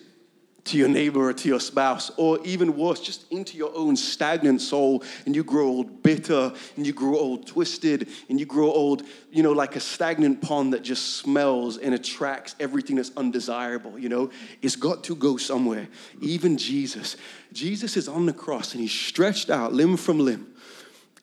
[0.65, 4.61] to your neighbor or to your spouse, or even worse, just into your own stagnant
[4.61, 9.03] soul, and you grow old bitter, and you grow old twisted, and you grow old,
[9.31, 14.07] you know, like a stagnant pond that just smells and attracts everything that's undesirable, you
[14.07, 14.29] know?
[14.61, 15.89] It's got to go somewhere.
[16.21, 17.17] Even Jesus.
[17.51, 20.53] Jesus is on the cross, and he's stretched out limb from limb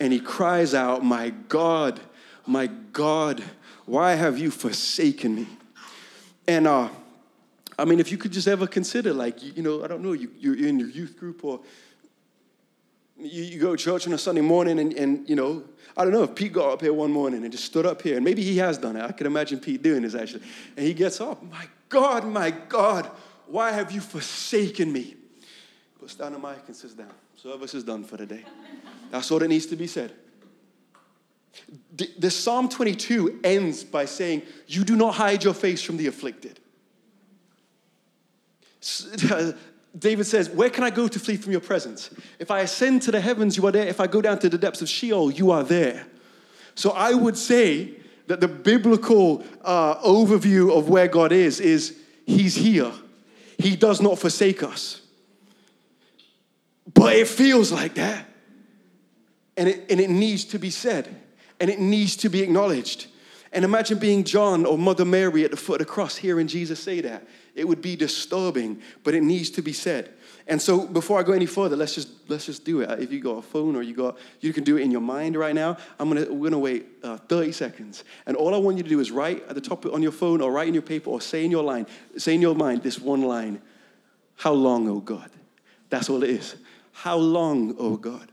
[0.01, 2.01] and he cries out, My God,
[2.47, 3.45] my God,
[3.85, 5.47] why have you forsaken me?
[6.49, 6.89] And uh,
[7.81, 10.31] I mean, if you could just ever consider, like, you, know, I don't know, you,
[10.39, 11.61] you're in your youth group or
[13.17, 15.65] you, you go to church on a Sunday morning and, and, you know,
[15.97, 18.17] I don't know if Pete got up here one morning and just stood up here,
[18.17, 19.03] and maybe he has done it.
[19.03, 20.43] I can imagine Pete doing this actually.
[20.77, 23.11] And he gets up, My God, my God,
[23.47, 25.17] why have you forsaken me?
[25.99, 27.11] Puts down the mic and sits down.
[27.35, 28.45] Service is done for the day.
[29.11, 30.13] That's all that needs to be said.
[31.97, 36.07] The, the Psalm 22 ends by saying, You do not hide your face from the
[36.07, 36.60] afflicted.
[39.99, 42.11] David says, Where can I go to flee from your presence?
[42.39, 43.87] If I ascend to the heavens, you are there.
[43.87, 46.07] If I go down to the depths of Sheol, you are there.
[46.75, 47.95] So I would say
[48.27, 52.93] that the biblical uh, overview of where God is is He's here.
[53.59, 55.03] He does not forsake us.
[56.95, 58.27] But it feels like that.
[59.57, 61.15] And it, and it needs to be said,
[61.59, 63.09] and it needs to be acknowledged.
[63.53, 66.81] And imagine being John or Mother Mary at the foot of the cross, hearing Jesus
[66.81, 67.27] say that.
[67.55, 70.11] It would be disturbing, but it needs to be said.
[70.47, 73.01] And so before I go any further, let's just let's just do it.
[73.01, 75.37] If you got a phone or you got you can do it in your mind
[75.37, 75.77] right now.
[75.99, 79.01] I'm gonna we're gonna wait uh, 30 seconds, and all I want you to do
[79.01, 81.45] is write at the top on your phone or write in your paper or say
[81.45, 81.87] in your line,
[82.17, 83.61] say in your mind this one line:
[84.37, 85.31] "How long, oh God?"
[85.89, 86.57] That's all it is.
[86.93, 88.31] How long, oh God?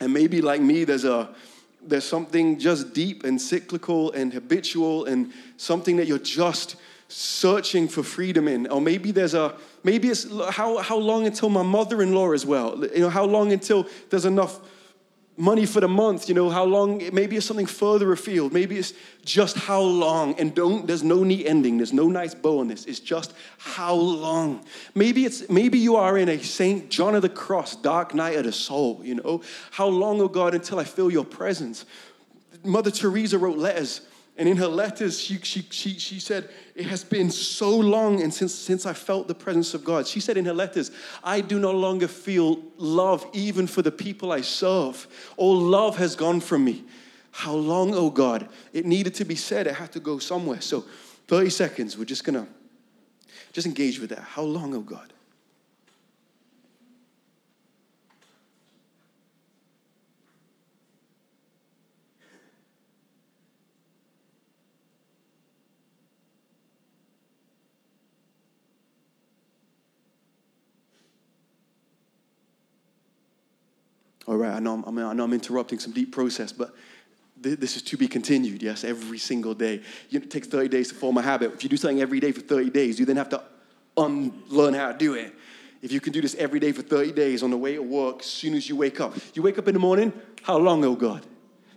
[0.00, 1.34] And maybe like me, there's a
[1.84, 6.76] there's something just deep and cyclical and habitual and something that you're just
[7.12, 8.66] searching for freedom in.
[8.68, 12.84] Or maybe there's a maybe it's how how long until my mother-in-law as well.
[12.84, 14.60] You know, how long until there's enough
[15.36, 18.52] money for the month, you know, how long, maybe it's something further afield.
[18.52, 18.92] Maybe it's
[19.24, 20.38] just how long.
[20.38, 21.78] And don't, there's no neat ending.
[21.78, 22.84] There's no nice bow on this.
[22.84, 24.64] It's just how long.
[24.94, 26.90] Maybe it's, maybe you are in a St.
[26.90, 29.42] John of the Cross, dark night of the soul, you know.
[29.70, 31.86] How long, oh God, until I feel your presence?
[32.62, 34.02] Mother Teresa wrote letters
[34.38, 38.32] and in her letters, she, she, she, she said, It has been so long and
[38.32, 40.06] since, since I felt the presence of God.
[40.06, 40.90] She said in her letters,
[41.22, 45.06] I do no longer feel love even for the people I serve.
[45.36, 46.84] All love has gone from me.
[47.30, 48.48] How long, oh God?
[48.72, 50.62] It needed to be said, it had to go somewhere.
[50.62, 50.84] So
[51.28, 52.46] 30 seconds, we're just gonna
[53.52, 54.20] just engage with that.
[54.20, 55.12] How long, oh God?
[74.32, 76.74] All right, I know I'm, I know I'm interrupting some deep process, but
[77.42, 79.82] th- this is to be continued, yes, every single day.
[80.10, 81.52] it takes 30 days to form a habit.
[81.52, 83.42] If you do something every day for 30 days, you then have to
[83.94, 85.34] unlearn how to do it.
[85.82, 88.20] If you can do this every day for 30 days on the way to work,
[88.20, 89.14] as soon as you wake up.
[89.34, 91.26] You wake up in the morning, how long, oh God?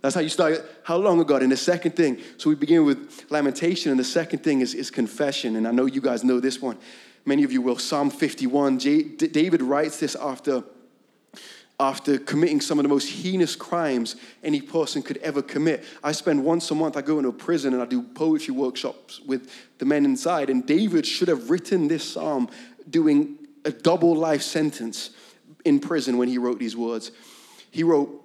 [0.01, 0.65] That's how you start.
[0.83, 1.43] How long, oh God?
[1.43, 4.89] And the second thing, so we begin with lamentation, and the second thing is, is
[4.89, 5.57] confession.
[5.57, 6.77] And I know you guys know this one.
[7.25, 7.77] Many of you will.
[7.77, 8.79] Psalm 51.
[8.79, 10.63] J- David writes this after
[11.79, 15.83] after committing some of the most heinous crimes any person could ever commit.
[16.03, 19.19] I spend once a month, I go into a prison and I do poetry workshops
[19.21, 20.49] with the men inside.
[20.49, 22.49] And David should have written this psalm
[22.89, 25.09] doing a double life sentence
[25.65, 27.11] in prison when he wrote these words.
[27.71, 28.24] He wrote,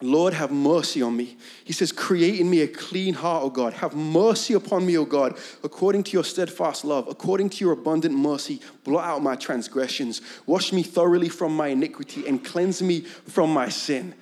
[0.00, 1.36] Lord, have mercy on me.
[1.64, 3.72] He says, Create in me a clean heart, O God.
[3.74, 8.14] Have mercy upon me, O God, according to your steadfast love, according to your abundant
[8.14, 8.60] mercy.
[8.84, 10.22] Blot out my transgressions.
[10.46, 14.14] Wash me thoroughly from my iniquity and cleanse me from my sin.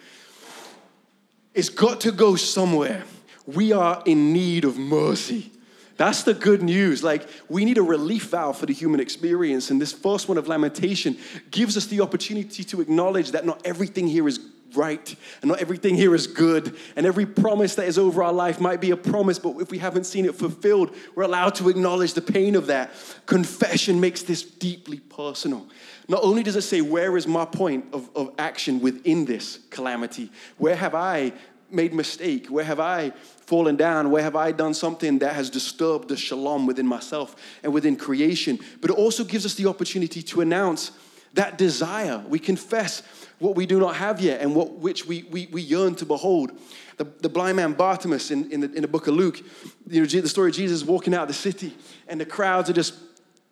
[1.52, 3.04] It's got to go somewhere.
[3.46, 5.52] We are in need of mercy.
[5.98, 7.02] That's the good news.
[7.02, 9.70] Like, we need a relief valve for the human experience.
[9.70, 11.18] And this first one of lamentation
[11.50, 14.38] gives us the opportunity to acknowledge that not everything here is
[14.74, 16.76] right and not everything here is good.
[16.96, 19.79] And every promise that is over our life might be a promise, but if we
[19.79, 22.90] haven't seen it fulfilled, we're allowed to acknowledge the pain of that.
[23.26, 25.66] Confession makes this deeply personal.
[26.09, 30.31] Not only does it say, Where is my point of, of action within this calamity?
[30.59, 31.33] Where have I
[31.70, 32.46] made mistake?
[32.46, 34.11] Where have I fallen down?
[34.11, 38.59] Where have I done something that has disturbed the shalom within myself and within creation?
[38.81, 40.92] But it also gives us the opportunity to announce
[41.35, 42.24] that desire.
[42.29, 43.02] We confess
[43.38, 46.53] what we do not have yet and what which we, we, we yearn to behold.
[46.96, 49.40] The, the blind man Bartimaeus in, in, the, in the book of Luke,
[49.87, 51.75] you know, the story of Jesus walking out of the city,
[52.09, 52.94] and the crowds are just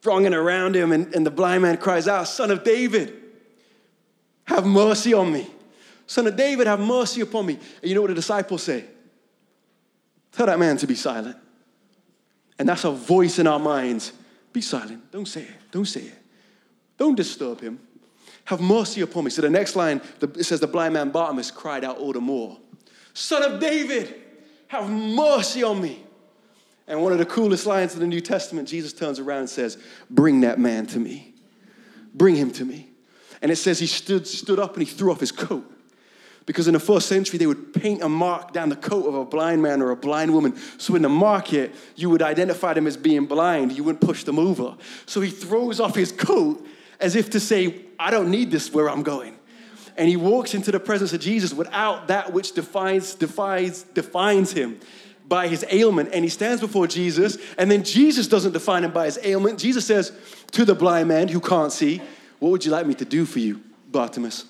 [0.00, 3.14] thronging around him, and, and the blind man cries out, Son of David,
[4.44, 5.46] have mercy on me.
[6.06, 7.54] Son of David, have mercy upon me.
[7.54, 8.84] And you know what the disciples say?
[10.32, 11.36] Tell that man to be silent.
[12.58, 14.12] And that's a voice in our minds.
[14.52, 15.10] Be silent.
[15.10, 15.56] Don't say it.
[15.70, 16.18] Don't say it.
[16.98, 17.80] Don't disturb him.
[18.46, 19.30] Have mercy upon me.
[19.30, 22.58] So the next line, it says, The blind man Bartimaeus cried out all the more,
[23.14, 24.14] Son of David,
[24.68, 26.04] have mercy on me.
[26.86, 29.78] And one of the coolest lines in the New Testament, Jesus turns around and says,
[30.10, 31.34] Bring that man to me.
[32.14, 32.90] Bring him to me.
[33.40, 35.70] And it says he stood, stood up and he threw off his coat.
[36.46, 39.24] Because in the first century, they would paint a mark down the coat of a
[39.24, 40.54] blind man or a blind woman.
[40.76, 43.72] So in the market, you would identify them as being blind.
[43.72, 44.76] You wouldn't push them over.
[45.06, 46.66] So he throws off his coat
[47.00, 49.36] as if to say, I don't need this where I'm going.
[49.96, 54.80] And he walks into the presence of Jesus without that which defines, defines, defines him
[55.26, 56.10] by his ailment.
[56.12, 59.58] And he stands before Jesus, and then Jesus doesn't define him by his ailment.
[59.58, 60.12] Jesus says
[60.52, 62.00] to the blind man who can't see,
[62.40, 64.46] What would you like me to do for you, Bartimaeus?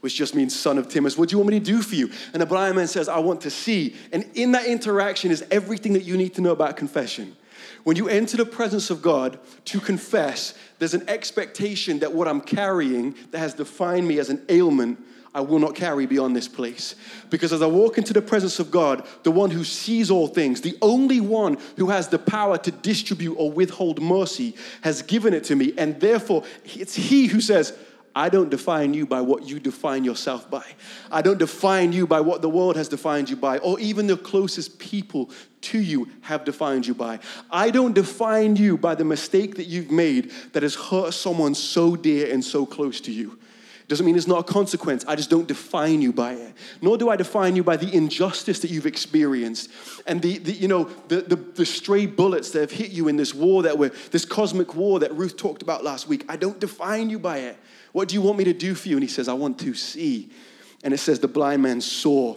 [0.00, 1.16] Which just means son of Timaeus.
[1.16, 2.10] What do you want me to do for you?
[2.32, 3.96] And the blind man says, I want to see.
[4.12, 7.36] And in that interaction is everything that you need to know about confession.
[7.84, 12.40] When you enter the presence of God to confess, there's an expectation that what I'm
[12.40, 14.98] carrying that has defined me as an ailment,
[15.34, 16.94] I will not carry beyond this place.
[17.30, 20.60] Because as I walk into the presence of God, the one who sees all things,
[20.60, 25.44] the only one who has the power to distribute or withhold mercy, has given it
[25.44, 25.72] to me.
[25.78, 27.76] And therefore, it's He who says,
[28.14, 30.64] I don't define you by what you define yourself by.
[31.10, 34.16] I don't define you by what the world has defined you by, or even the
[34.16, 35.30] closest people
[35.62, 37.20] to you have defined you by.
[37.50, 41.96] I don't define you by the mistake that you've made that has hurt someone so
[41.96, 43.38] dear and so close to you.
[43.88, 45.04] Doesn't mean it's not a consequence.
[45.06, 46.54] I just don't define you by it.
[46.80, 49.70] Nor do I define you by the injustice that you've experienced
[50.06, 53.16] and the, the you know, the, the, the stray bullets that have hit you in
[53.16, 56.24] this war that we're, this cosmic war that Ruth talked about last week.
[56.28, 57.58] I don't define you by it.
[57.92, 58.96] What do you want me to do for you?
[58.96, 60.30] And he says, I want to see.
[60.82, 62.36] And it says, the blind man saw.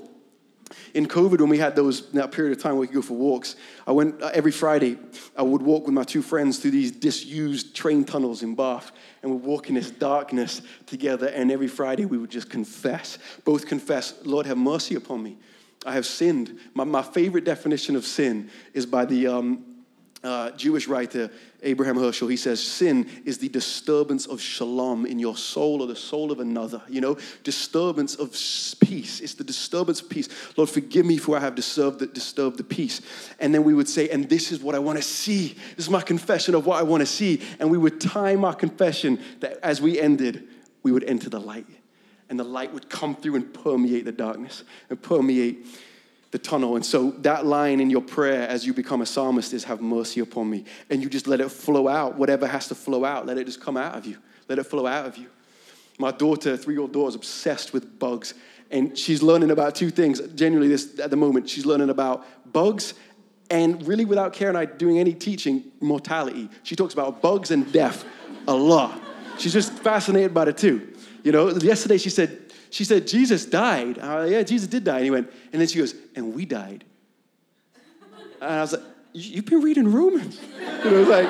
[0.94, 3.14] In COVID, when we had those that period of time where we could go for
[3.14, 4.98] walks, I went uh, every Friday.
[5.36, 8.92] I would walk with my two friends through these disused train tunnels in Bath,
[9.22, 11.28] and we'd walk in this darkness together.
[11.28, 15.38] And every Friday, we would just confess, both confess, Lord, have mercy upon me.
[15.86, 16.58] I have sinned.
[16.74, 19.64] My, my favorite definition of sin is by the um,
[20.24, 21.30] uh, Jewish writer
[21.66, 25.96] Abraham Heschel, he says, sin is the disturbance of shalom in your soul or the
[25.96, 26.82] soul of another.
[26.88, 28.32] You know, disturbance of
[28.80, 29.20] peace.
[29.20, 30.30] It's the disturbance of peace.
[30.56, 33.02] Lord, forgive me for I have disturbed the, disturbed the peace.
[33.40, 35.58] And then we would say, and this is what I want to see.
[35.76, 37.42] This is my confession of what I want to see.
[37.60, 40.48] And we would time our confession that as we ended,
[40.84, 41.68] we would enter the light.
[42.30, 45.66] And the light would come through and permeate the darkness and permeate
[46.36, 46.76] the tunnel.
[46.76, 50.20] And so that line in your prayer as you become a psalmist is, Have mercy
[50.20, 50.66] upon me.
[50.90, 52.18] And you just let it flow out.
[52.18, 54.18] Whatever has to flow out, let it just come out of you.
[54.50, 55.28] Let it flow out of you.
[55.98, 58.34] My daughter, three year old daughter, is obsessed with bugs.
[58.70, 60.20] And she's learning about two things.
[60.36, 62.96] Genuinely, this at the moment, she's learning about bugs
[63.50, 66.50] and really without Karen and I doing any teaching, mortality.
[66.64, 68.04] She talks about bugs and death
[68.46, 69.00] a lot.
[69.38, 70.94] She's just fascinated by it too.
[71.24, 72.45] You know, yesterday she said,
[72.76, 74.00] she said, Jesus died.
[74.00, 74.98] I was like, yeah, Jesus did die.
[74.98, 76.84] And he went, and then she goes, and we died.
[78.42, 78.82] And I was like,
[79.14, 80.40] you've been reading Romans.
[80.84, 81.28] You know, like,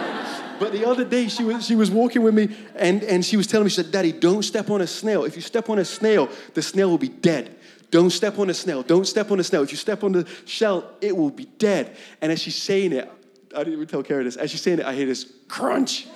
[0.59, 3.47] but the other day she was, she was walking with me and, and she was
[3.47, 5.23] telling me, she said, Daddy, don't step on a snail.
[5.23, 7.55] If you step on a snail, the snail will be dead.
[7.89, 8.81] Don't step on a snail.
[8.81, 9.61] Don't step on a snail.
[9.61, 11.95] If you step on the shell, it will be dead.
[12.19, 13.09] And as she's saying it,
[13.53, 14.35] I didn't even tell Kara this.
[14.35, 16.07] As she's saying it, I hear this crunch.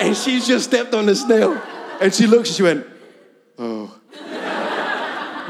[0.00, 1.60] and she's just stepped on the snail.
[2.00, 2.86] And she looks and she went,
[3.58, 3.94] oh.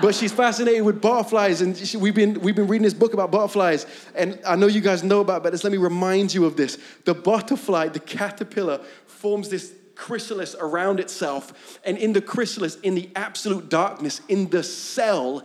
[0.05, 3.31] But she's fascinated with butterflies, and she, we've, been, we've been reading this book about
[3.31, 3.87] butterflies.
[4.14, 6.77] And I know you guys know about but let me remind you of this.
[7.07, 11.79] The butterfly, the caterpillar, forms this chrysalis around itself.
[11.87, 15.43] And in the chrysalis, in the absolute darkness, in the cell,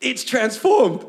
[0.00, 1.04] it's transformed.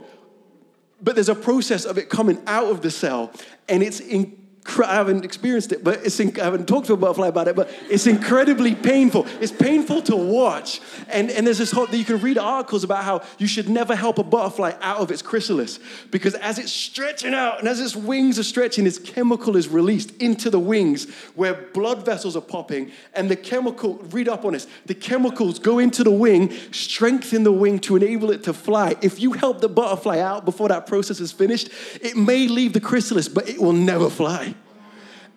[1.01, 3.31] But there's a process of it coming out of the cell,
[3.69, 4.42] and it's in
[4.83, 7.69] I haven't experienced it, but it's I haven't talked to a butterfly about it, but
[7.89, 9.27] it's incredibly painful.
[9.39, 10.81] It's painful to watch.
[11.09, 13.95] And, and there's this whole, that you can read articles about how you should never
[13.95, 15.79] help a butterfly out of its chrysalis
[16.11, 20.15] because as it's stretching out and as its wings are stretching, this chemical is released
[20.21, 22.91] into the wings where blood vessels are popping.
[23.13, 27.51] And the chemical, read up on this, the chemicals go into the wing, strengthen the
[27.51, 28.95] wing to enable it to fly.
[29.01, 31.69] If you help the butterfly out before that process is finished,
[32.01, 34.52] it may leave the chrysalis, but it will never fly.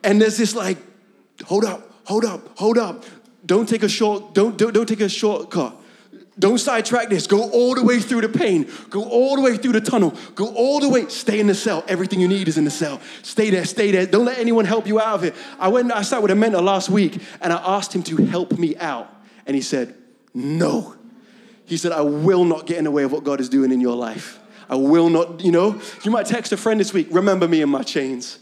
[0.03, 0.79] And there's this like,
[1.45, 3.05] hold up, hold up, hold up.
[3.45, 5.77] Don't take a short, don't, don't, don't take a shortcut.
[6.39, 7.27] Don't sidetrack this.
[7.27, 8.71] Go all the way through the pain.
[8.91, 10.15] Go all the way through the tunnel.
[10.35, 11.09] Go all the way.
[11.09, 11.83] Stay in the cell.
[11.89, 13.01] Everything you need is in the cell.
[13.23, 13.65] Stay there.
[13.65, 14.05] Stay there.
[14.05, 15.35] Don't let anyone help you out of it.
[15.59, 15.91] I went.
[15.91, 19.11] I sat with a mentor last week, and I asked him to help me out,
[19.47, 19.95] and he said,
[20.35, 20.95] "No."
[21.65, 23.81] He said, "I will not get in the way of what God is doing in
[23.81, 24.39] your life.
[24.69, 25.43] I will not.
[25.43, 27.09] You know, you might text a friend this week.
[27.11, 28.41] Remember me in my chains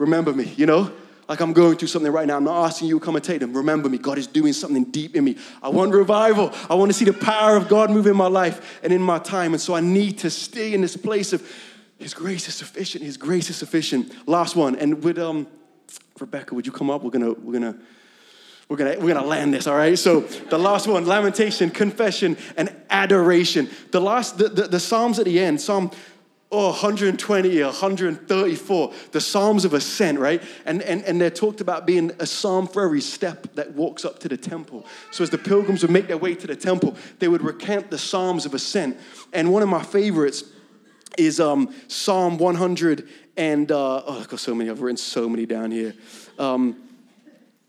[0.00, 0.90] remember me, you know?
[1.28, 2.38] Like I'm going through something right now.
[2.38, 3.56] I'm not asking you to come and take them.
[3.56, 3.98] Remember me.
[3.98, 5.36] God is doing something deep in me.
[5.62, 6.52] I want revival.
[6.68, 9.20] I want to see the power of God move in my life and in my
[9.20, 9.52] time.
[9.52, 11.48] And so I need to stay in this place of
[11.98, 13.04] His grace is sufficient.
[13.04, 14.12] His grace is sufficient.
[14.26, 14.74] Last one.
[14.74, 15.46] And with um,
[16.18, 17.04] Rebecca, would you come up?
[17.04, 17.76] We're gonna, we're gonna,
[18.68, 19.98] we're gonna, we're gonna land this, all right?
[19.98, 23.68] So the last one, lamentation, confession, and adoration.
[23.92, 25.92] The last, the, the, the Psalms at the end, Psalm
[26.52, 30.42] oh, 120 or 134, the Psalms of Ascent, right?
[30.66, 34.18] And, and, and they're talked about being a psalm for every step that walks up
[34.20, 34.84] to the temple.
[35.12, 37.98] So as the pilgrims would make their way to the temple, they would recant the
[37.98, 38.98] Psalms of Ascent.
[39.32, 40.44] And one of my favorites
[41.16, 45.46] is um, Psalm 100 and, uh, oh, I've got so many, I've written so many
[45.46, 45.94] down here.
[46.38, 46.89] Um,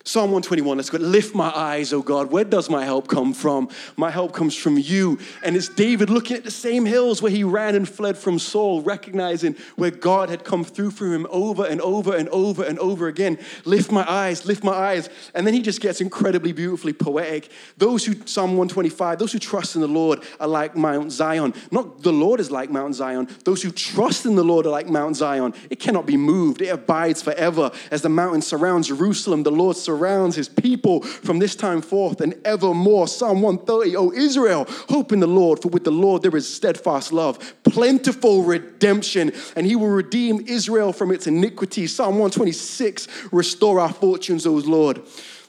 [0.04, 0.98] Psalm 121, let's go.
[0.98, 2.32] Lift my eyes, oh God.
[2.32, 3.70] Where does my help come from?
[3.98, 5.20] My help comes from you.
[5.44, 8.82] And it's David looking at the same hills where he ran and fled from Saul,
[8.82, 13.08] recognizing where God had come through for him over and over and over and over
[13.08, 13.38] again.
[13.64, 15.08] Lift my eyes, lift my eyes.
[15.36, 17.50] And then he just gets incredibly beautifully poetic.
[17.78, 21.54] Those who, Psalm 125, those who trust in the Lord are like Mount Zion.
[21.70, 23.28] Not the Lord is like Mount Zion.
[23.46, 25.54] Those who trust in the Lord are like Mount Zion.
[25.70, 27.72] It cannot be moved, it abides forever.
[27.92, 32.22] As the mountain surrounds Jerusalem, the Lord surrounds surrounds his people from this time forth
[32.22, 33.10] and evermore.
[33.10, 37.12] Psalm 130, O Israel, hope in the Lord, for with the Lord there is steadfast
[37.12, 41.88] love, plentiful redemption, and he will redeem Israel from its iniquity.
[41.88, 45.02] Psalm 126, restore our fortunes, O Lord.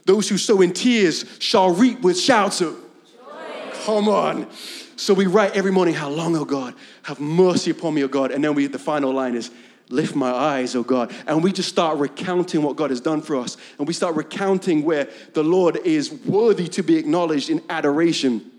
[0.06, 3.84] Those who sow in tears shall reap with shouts of joy.
[3.84, 4.48] Come on.
[4.96, 6.74] So we write every morning, How long, O God?
[7.04, 8.32] Have mercy upon me, O God.
[8.32, 9.52] And then we the final line is,
[9.92, 11.12] lift my eyes, oh God.
[11.26, 13.56] And we just start recounting what God has done for us.
[13.78, 18.50] And we start recounting where the Lord is worthy to be acknowledged in adoration.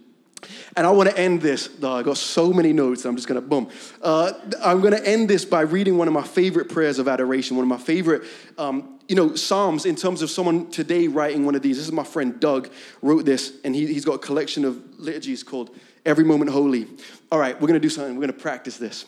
[0.75, 1.69] And I want to end this.
[1.81, 3.05] Oh, I got so many notes.
[3.05, 3.69] I'm just going to boom.
[4.01, 7.55] Uh, I'm going to end this by reading one of my favorite prayers of adoration.
[7.55, 8.23] One of my favorite,
[8.57, 9.85] um, you know, psalms.
[9.85, 11.77] In terms of someone today writing one of these.
[11.77, 12.69] This is my friend Doug
[13.01, 15.69] wrote this, and he, he's got a collection of liturgies called
[16.05, 16.87] "Every Moment Holy."
[17.31, 18.15] All right, we're going to do something.
[18.15, 19.05] We're going to practice this.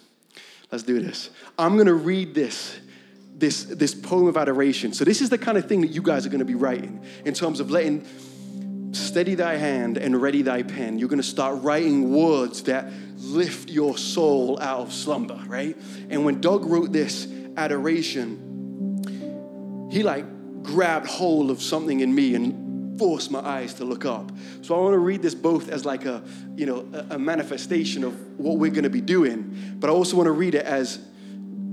[0.72, 1.30] Let's do this.
[1.58, 2.80] I'm going to read this
[3.38, 4.94] this, this poem of adoration.
[4.94, 7.06] So, this is the kind of thing that you guys are going to be writing
[7.26, 8.08] in terms of letting
[8.94, 10.98] steady thy hand and ready thy pen.
[10.98, 15.76] You're going to start writing words that lift your soul out of slumber, right?
[16.10, 18.40] And when Doug wrote this adoration,
[19.92, 20.26] he like
[20.64, 22.65] grabbed hold of something in me and
[22.98, 24.32] force my eyes to look up.
[24.62, 26.24] So I want to read this both as like a,
[26.56, 30.28] you know, a, manifestation of what we're going to be doing, but I also want
[30.28, 31.00] to read it as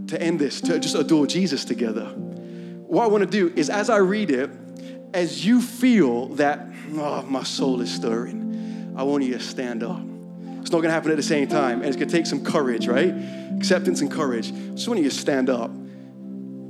[0.09, 2.07] to end this, to just adore Jesus together.
[2.07, 4.51] What I want to do is as I read it,
[5.15, 10.01] as you feel that, oh, my soul is stirring, I want you to stand up.
[10.61, 12.45] It's not going to happen at the same time, and it's going to take some
[12.45, 13.13] courage, right?
[13.57, 14.53] Acceptance and courage.
[14.79, 15.71] So want you to stand up.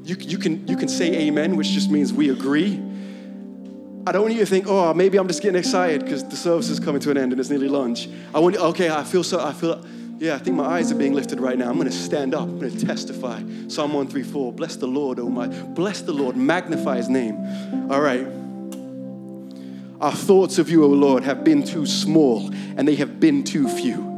[0.05, 2.80] You, you, can, you can say amen, which just means we agree
[4.05, 6.68] I don't want you to think, oh, maybe I'm just getting excited because the service
[6.68, 8.09] is coming to an end and it's nearly lunch.
[8.34, 9.84] I want okay, I feel so, I feel,
[10.18, 11.68] yeah, I think my eyes are being lifted right now.
[11.68, 12.42] I'm going to stand up.
[12.42, 13.38] I'm going to testify.
[13.68, 14.53] Psalm 134.
[14.55, 15.46] Bless the Lord, oh my.
[15.46, 16.36] Bless the Lord.
[16.36, 17.36] Magnify his name.
[17.90, 18.26] All right.
[20.00, 23.68] Our thoughts of you, O Lord, have been too small and they have been too
[23.68, 24.11] few.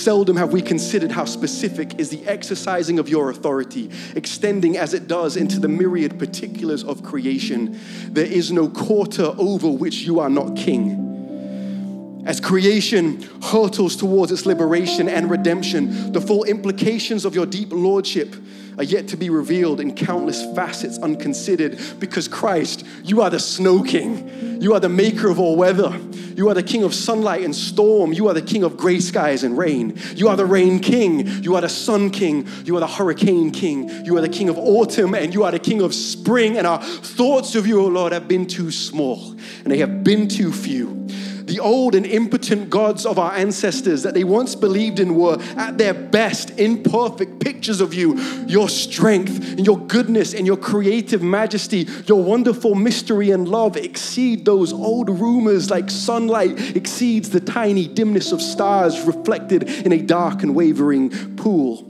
[0.00, 5.06] Seldom have we considered how specific is the exercising of your authority, extending as it
[5.06, 7.78] does into the myriad particulars of creation.
[8.08, 12.22] There is no quarter over which you are not king.
[12.24, 18.34] As creation hurtles towards its liberation and redemption, the full implications of your deep lordship
[18.80, 23.82] are yet to be revealed in countless facets unconsidered because Christ, you are the snow
[23.82, 24.62] king.
[24.62, 26.00] You are the maker of all weather.
[26.34, 28.14] You are the king of sunlight and storm.
[28.14, 29.98] You are the king of gray skies and rain.
[30.14, 31.26] You are the rain king.
[31.42, 32.48] You are the sun king.
[32.64, 33.90] You are the hurricane king.
[34.06, 36.56] You are the king of autumn and you are the king of spring.
[36.56, 40.26] And our thoughts of you, O Lord, have been too small and they have been
[40.26, 41.06] too few
[41.50, 45.76] the old and impotent gods of our ancestors that they once believed in were at
[45.78, 51.88] their best imperfect pictures of you, your strength and your goodness and your creative majesty,
[52.06, 58.30] your wonderful mystery and love exceed those old rumors like sunlight exceeds the tiny dimness
[58.30, 61.82] of stars reflected in a dark and wavering pool.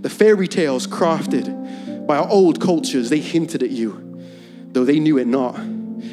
[0.00, 4.22] The fairy tales crafted by our old cultures, they hinted at you,
[4.72, 5.60] though they knew it not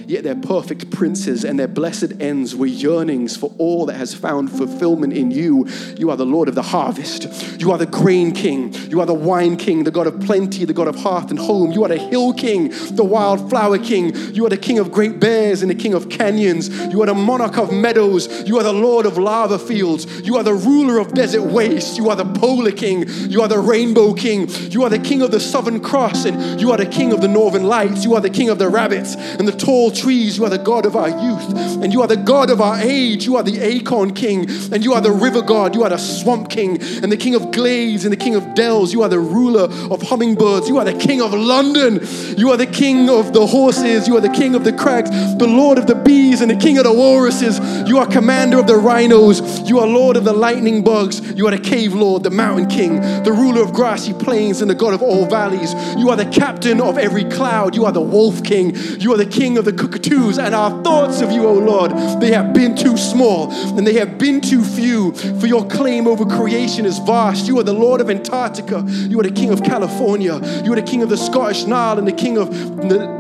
[0.10, 4.50] Yet their perfect princes and their blessed ends were yearnings for all that has found
[4.50, 5.68] fulfillment in you.
[6.00, 7.28] You are the Lord of the harvest.
[7.62, 8.74] You are the grain king.
[8.90, 11.72] You are the wine king, the God of plenty, the God of hearth and home.
[11.74, 14.16] You are the hill king, the wildflower king.
[14.34, 16.70] You are the king of great bears and the king of canyons.
[16.92, 18.48] You are the monarch of meadows.
[18.48, 20.08] You are the Lord of lava fields.
[20.22, 22.00] You are the ruler of desert wastes.
[22.00, 23.08] You are the polar king.
[23.08, 24.50] You are the rainbow king.
[24.72, 27.28] You are the king of the southern cross and you are the king of the
[27.28, 28.06] northern lights.
[28.06, 30.38] You are the king of the rabbits and the tall trees.
[30.38, 33.26] You are the God of our youth, and you are the God of our age.
[33.26, 35.76] You are the acorn king, and you are the river god.
[35.76, 38.94] You are the swamp king, and the king of glades, and the king of dells.
[38.94, 40.68] You are the ruler of hummingbirds.
[40.68, 42.00] You are the king of London.
[42.38, 44.08] You are the king of the horses.
[44.08, 46.78] You are the king of the crags, the lord of the bees, and the king
[46.78, 47.60] of the walruses.
[47.88, 49.68] You are commander of the rhinos.
[49.70, 51.22] You are lord of the lightning bugs.
[51.34, 54.76] You are the cave lord, the mountain king, the ruler of grassy plains, and the
[54.76, 55.74] god of all valleys.
[55.98, 57.76] You are the captain of every cloud.
[57.76, 58.76] You are the wolf king.
[59.00, 62.32] You are the king of the cockatoos, and our thoughts of you, O Lord, they
[62.32, 66.86] have been too small and they have been too few, for your claim over creation
[66.86, 67.48] is vast.
[67.48, 70.82] You are the Lord of Antarctica, you are the King of California, you are the
[70.82, 72.50] King of the Scottish Nile and the King of
[72.90, 73.19] the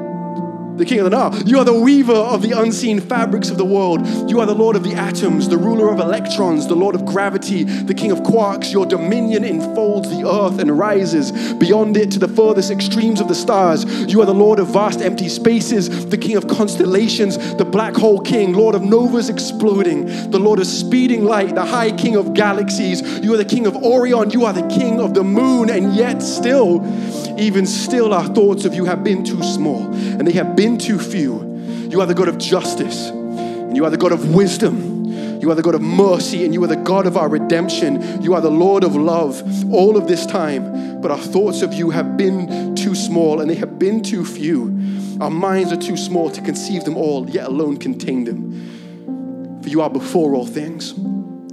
[0.79, 1.35] the king of the Nile.
[1.43, 4.07] You are the weaver of the unseen fabrics of the world.
[4.29, 7.65] You are the Lord of the atoms, the ruler of electrons, the Lord of gravity,
[7.65, 8.71] the king of quarks.
[8.71, 13.35] Your dominion enfolds the earth and rises beyond it to the furthest extremes of the
[13.35, 13.85] stars.
[14.11, 18.21] You are the Lord of vast empty spaces, the king of constellations, the black hole
[18.21, 23.01] king, Lord of novas exploding, the Lord of speeding light, the high king of galaxies.
[23.19, 24.29] You are the king of Orion.
[24.31, 25.69] You are the king of the moon.
[25.69, 26.85] And yet, still,
[27.37, 30.99] even still, our thoughts of you have been too small and they have been too
[30.99, 31.57] few.
[31.89, 35.05] You are the God of justice, and you are the God of wisdom.
[35.41, 38.21] You are the God of mercy, and you are the God of our redemption.
[38.21, 39.41] You are the Lord of love
[39.73, 41.01] all of this time.
[41.01, 44.65] But our thoughts of you have been too small, and they have been too few.
[45.21, 49.61] Our minds are too small to conceive them all, yet alone contain them.
[49.63, 50.93] For you are before all things.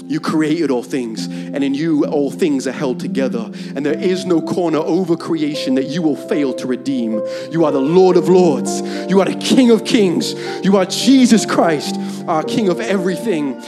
[0.09, 3.51] You created all things, and in you all things are held together.
[3.75, 7.21] And there is no corner over creation that you will fail to redeem.
[7.51, 8.83] You are the Lord of Lords.
[9.11, 10.35] You are the King of Kings.
[10.65, 11.97] You are Jesus Christ,
[12.29, 13.63] our King of everything.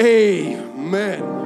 [0.00, 1.41] Amen.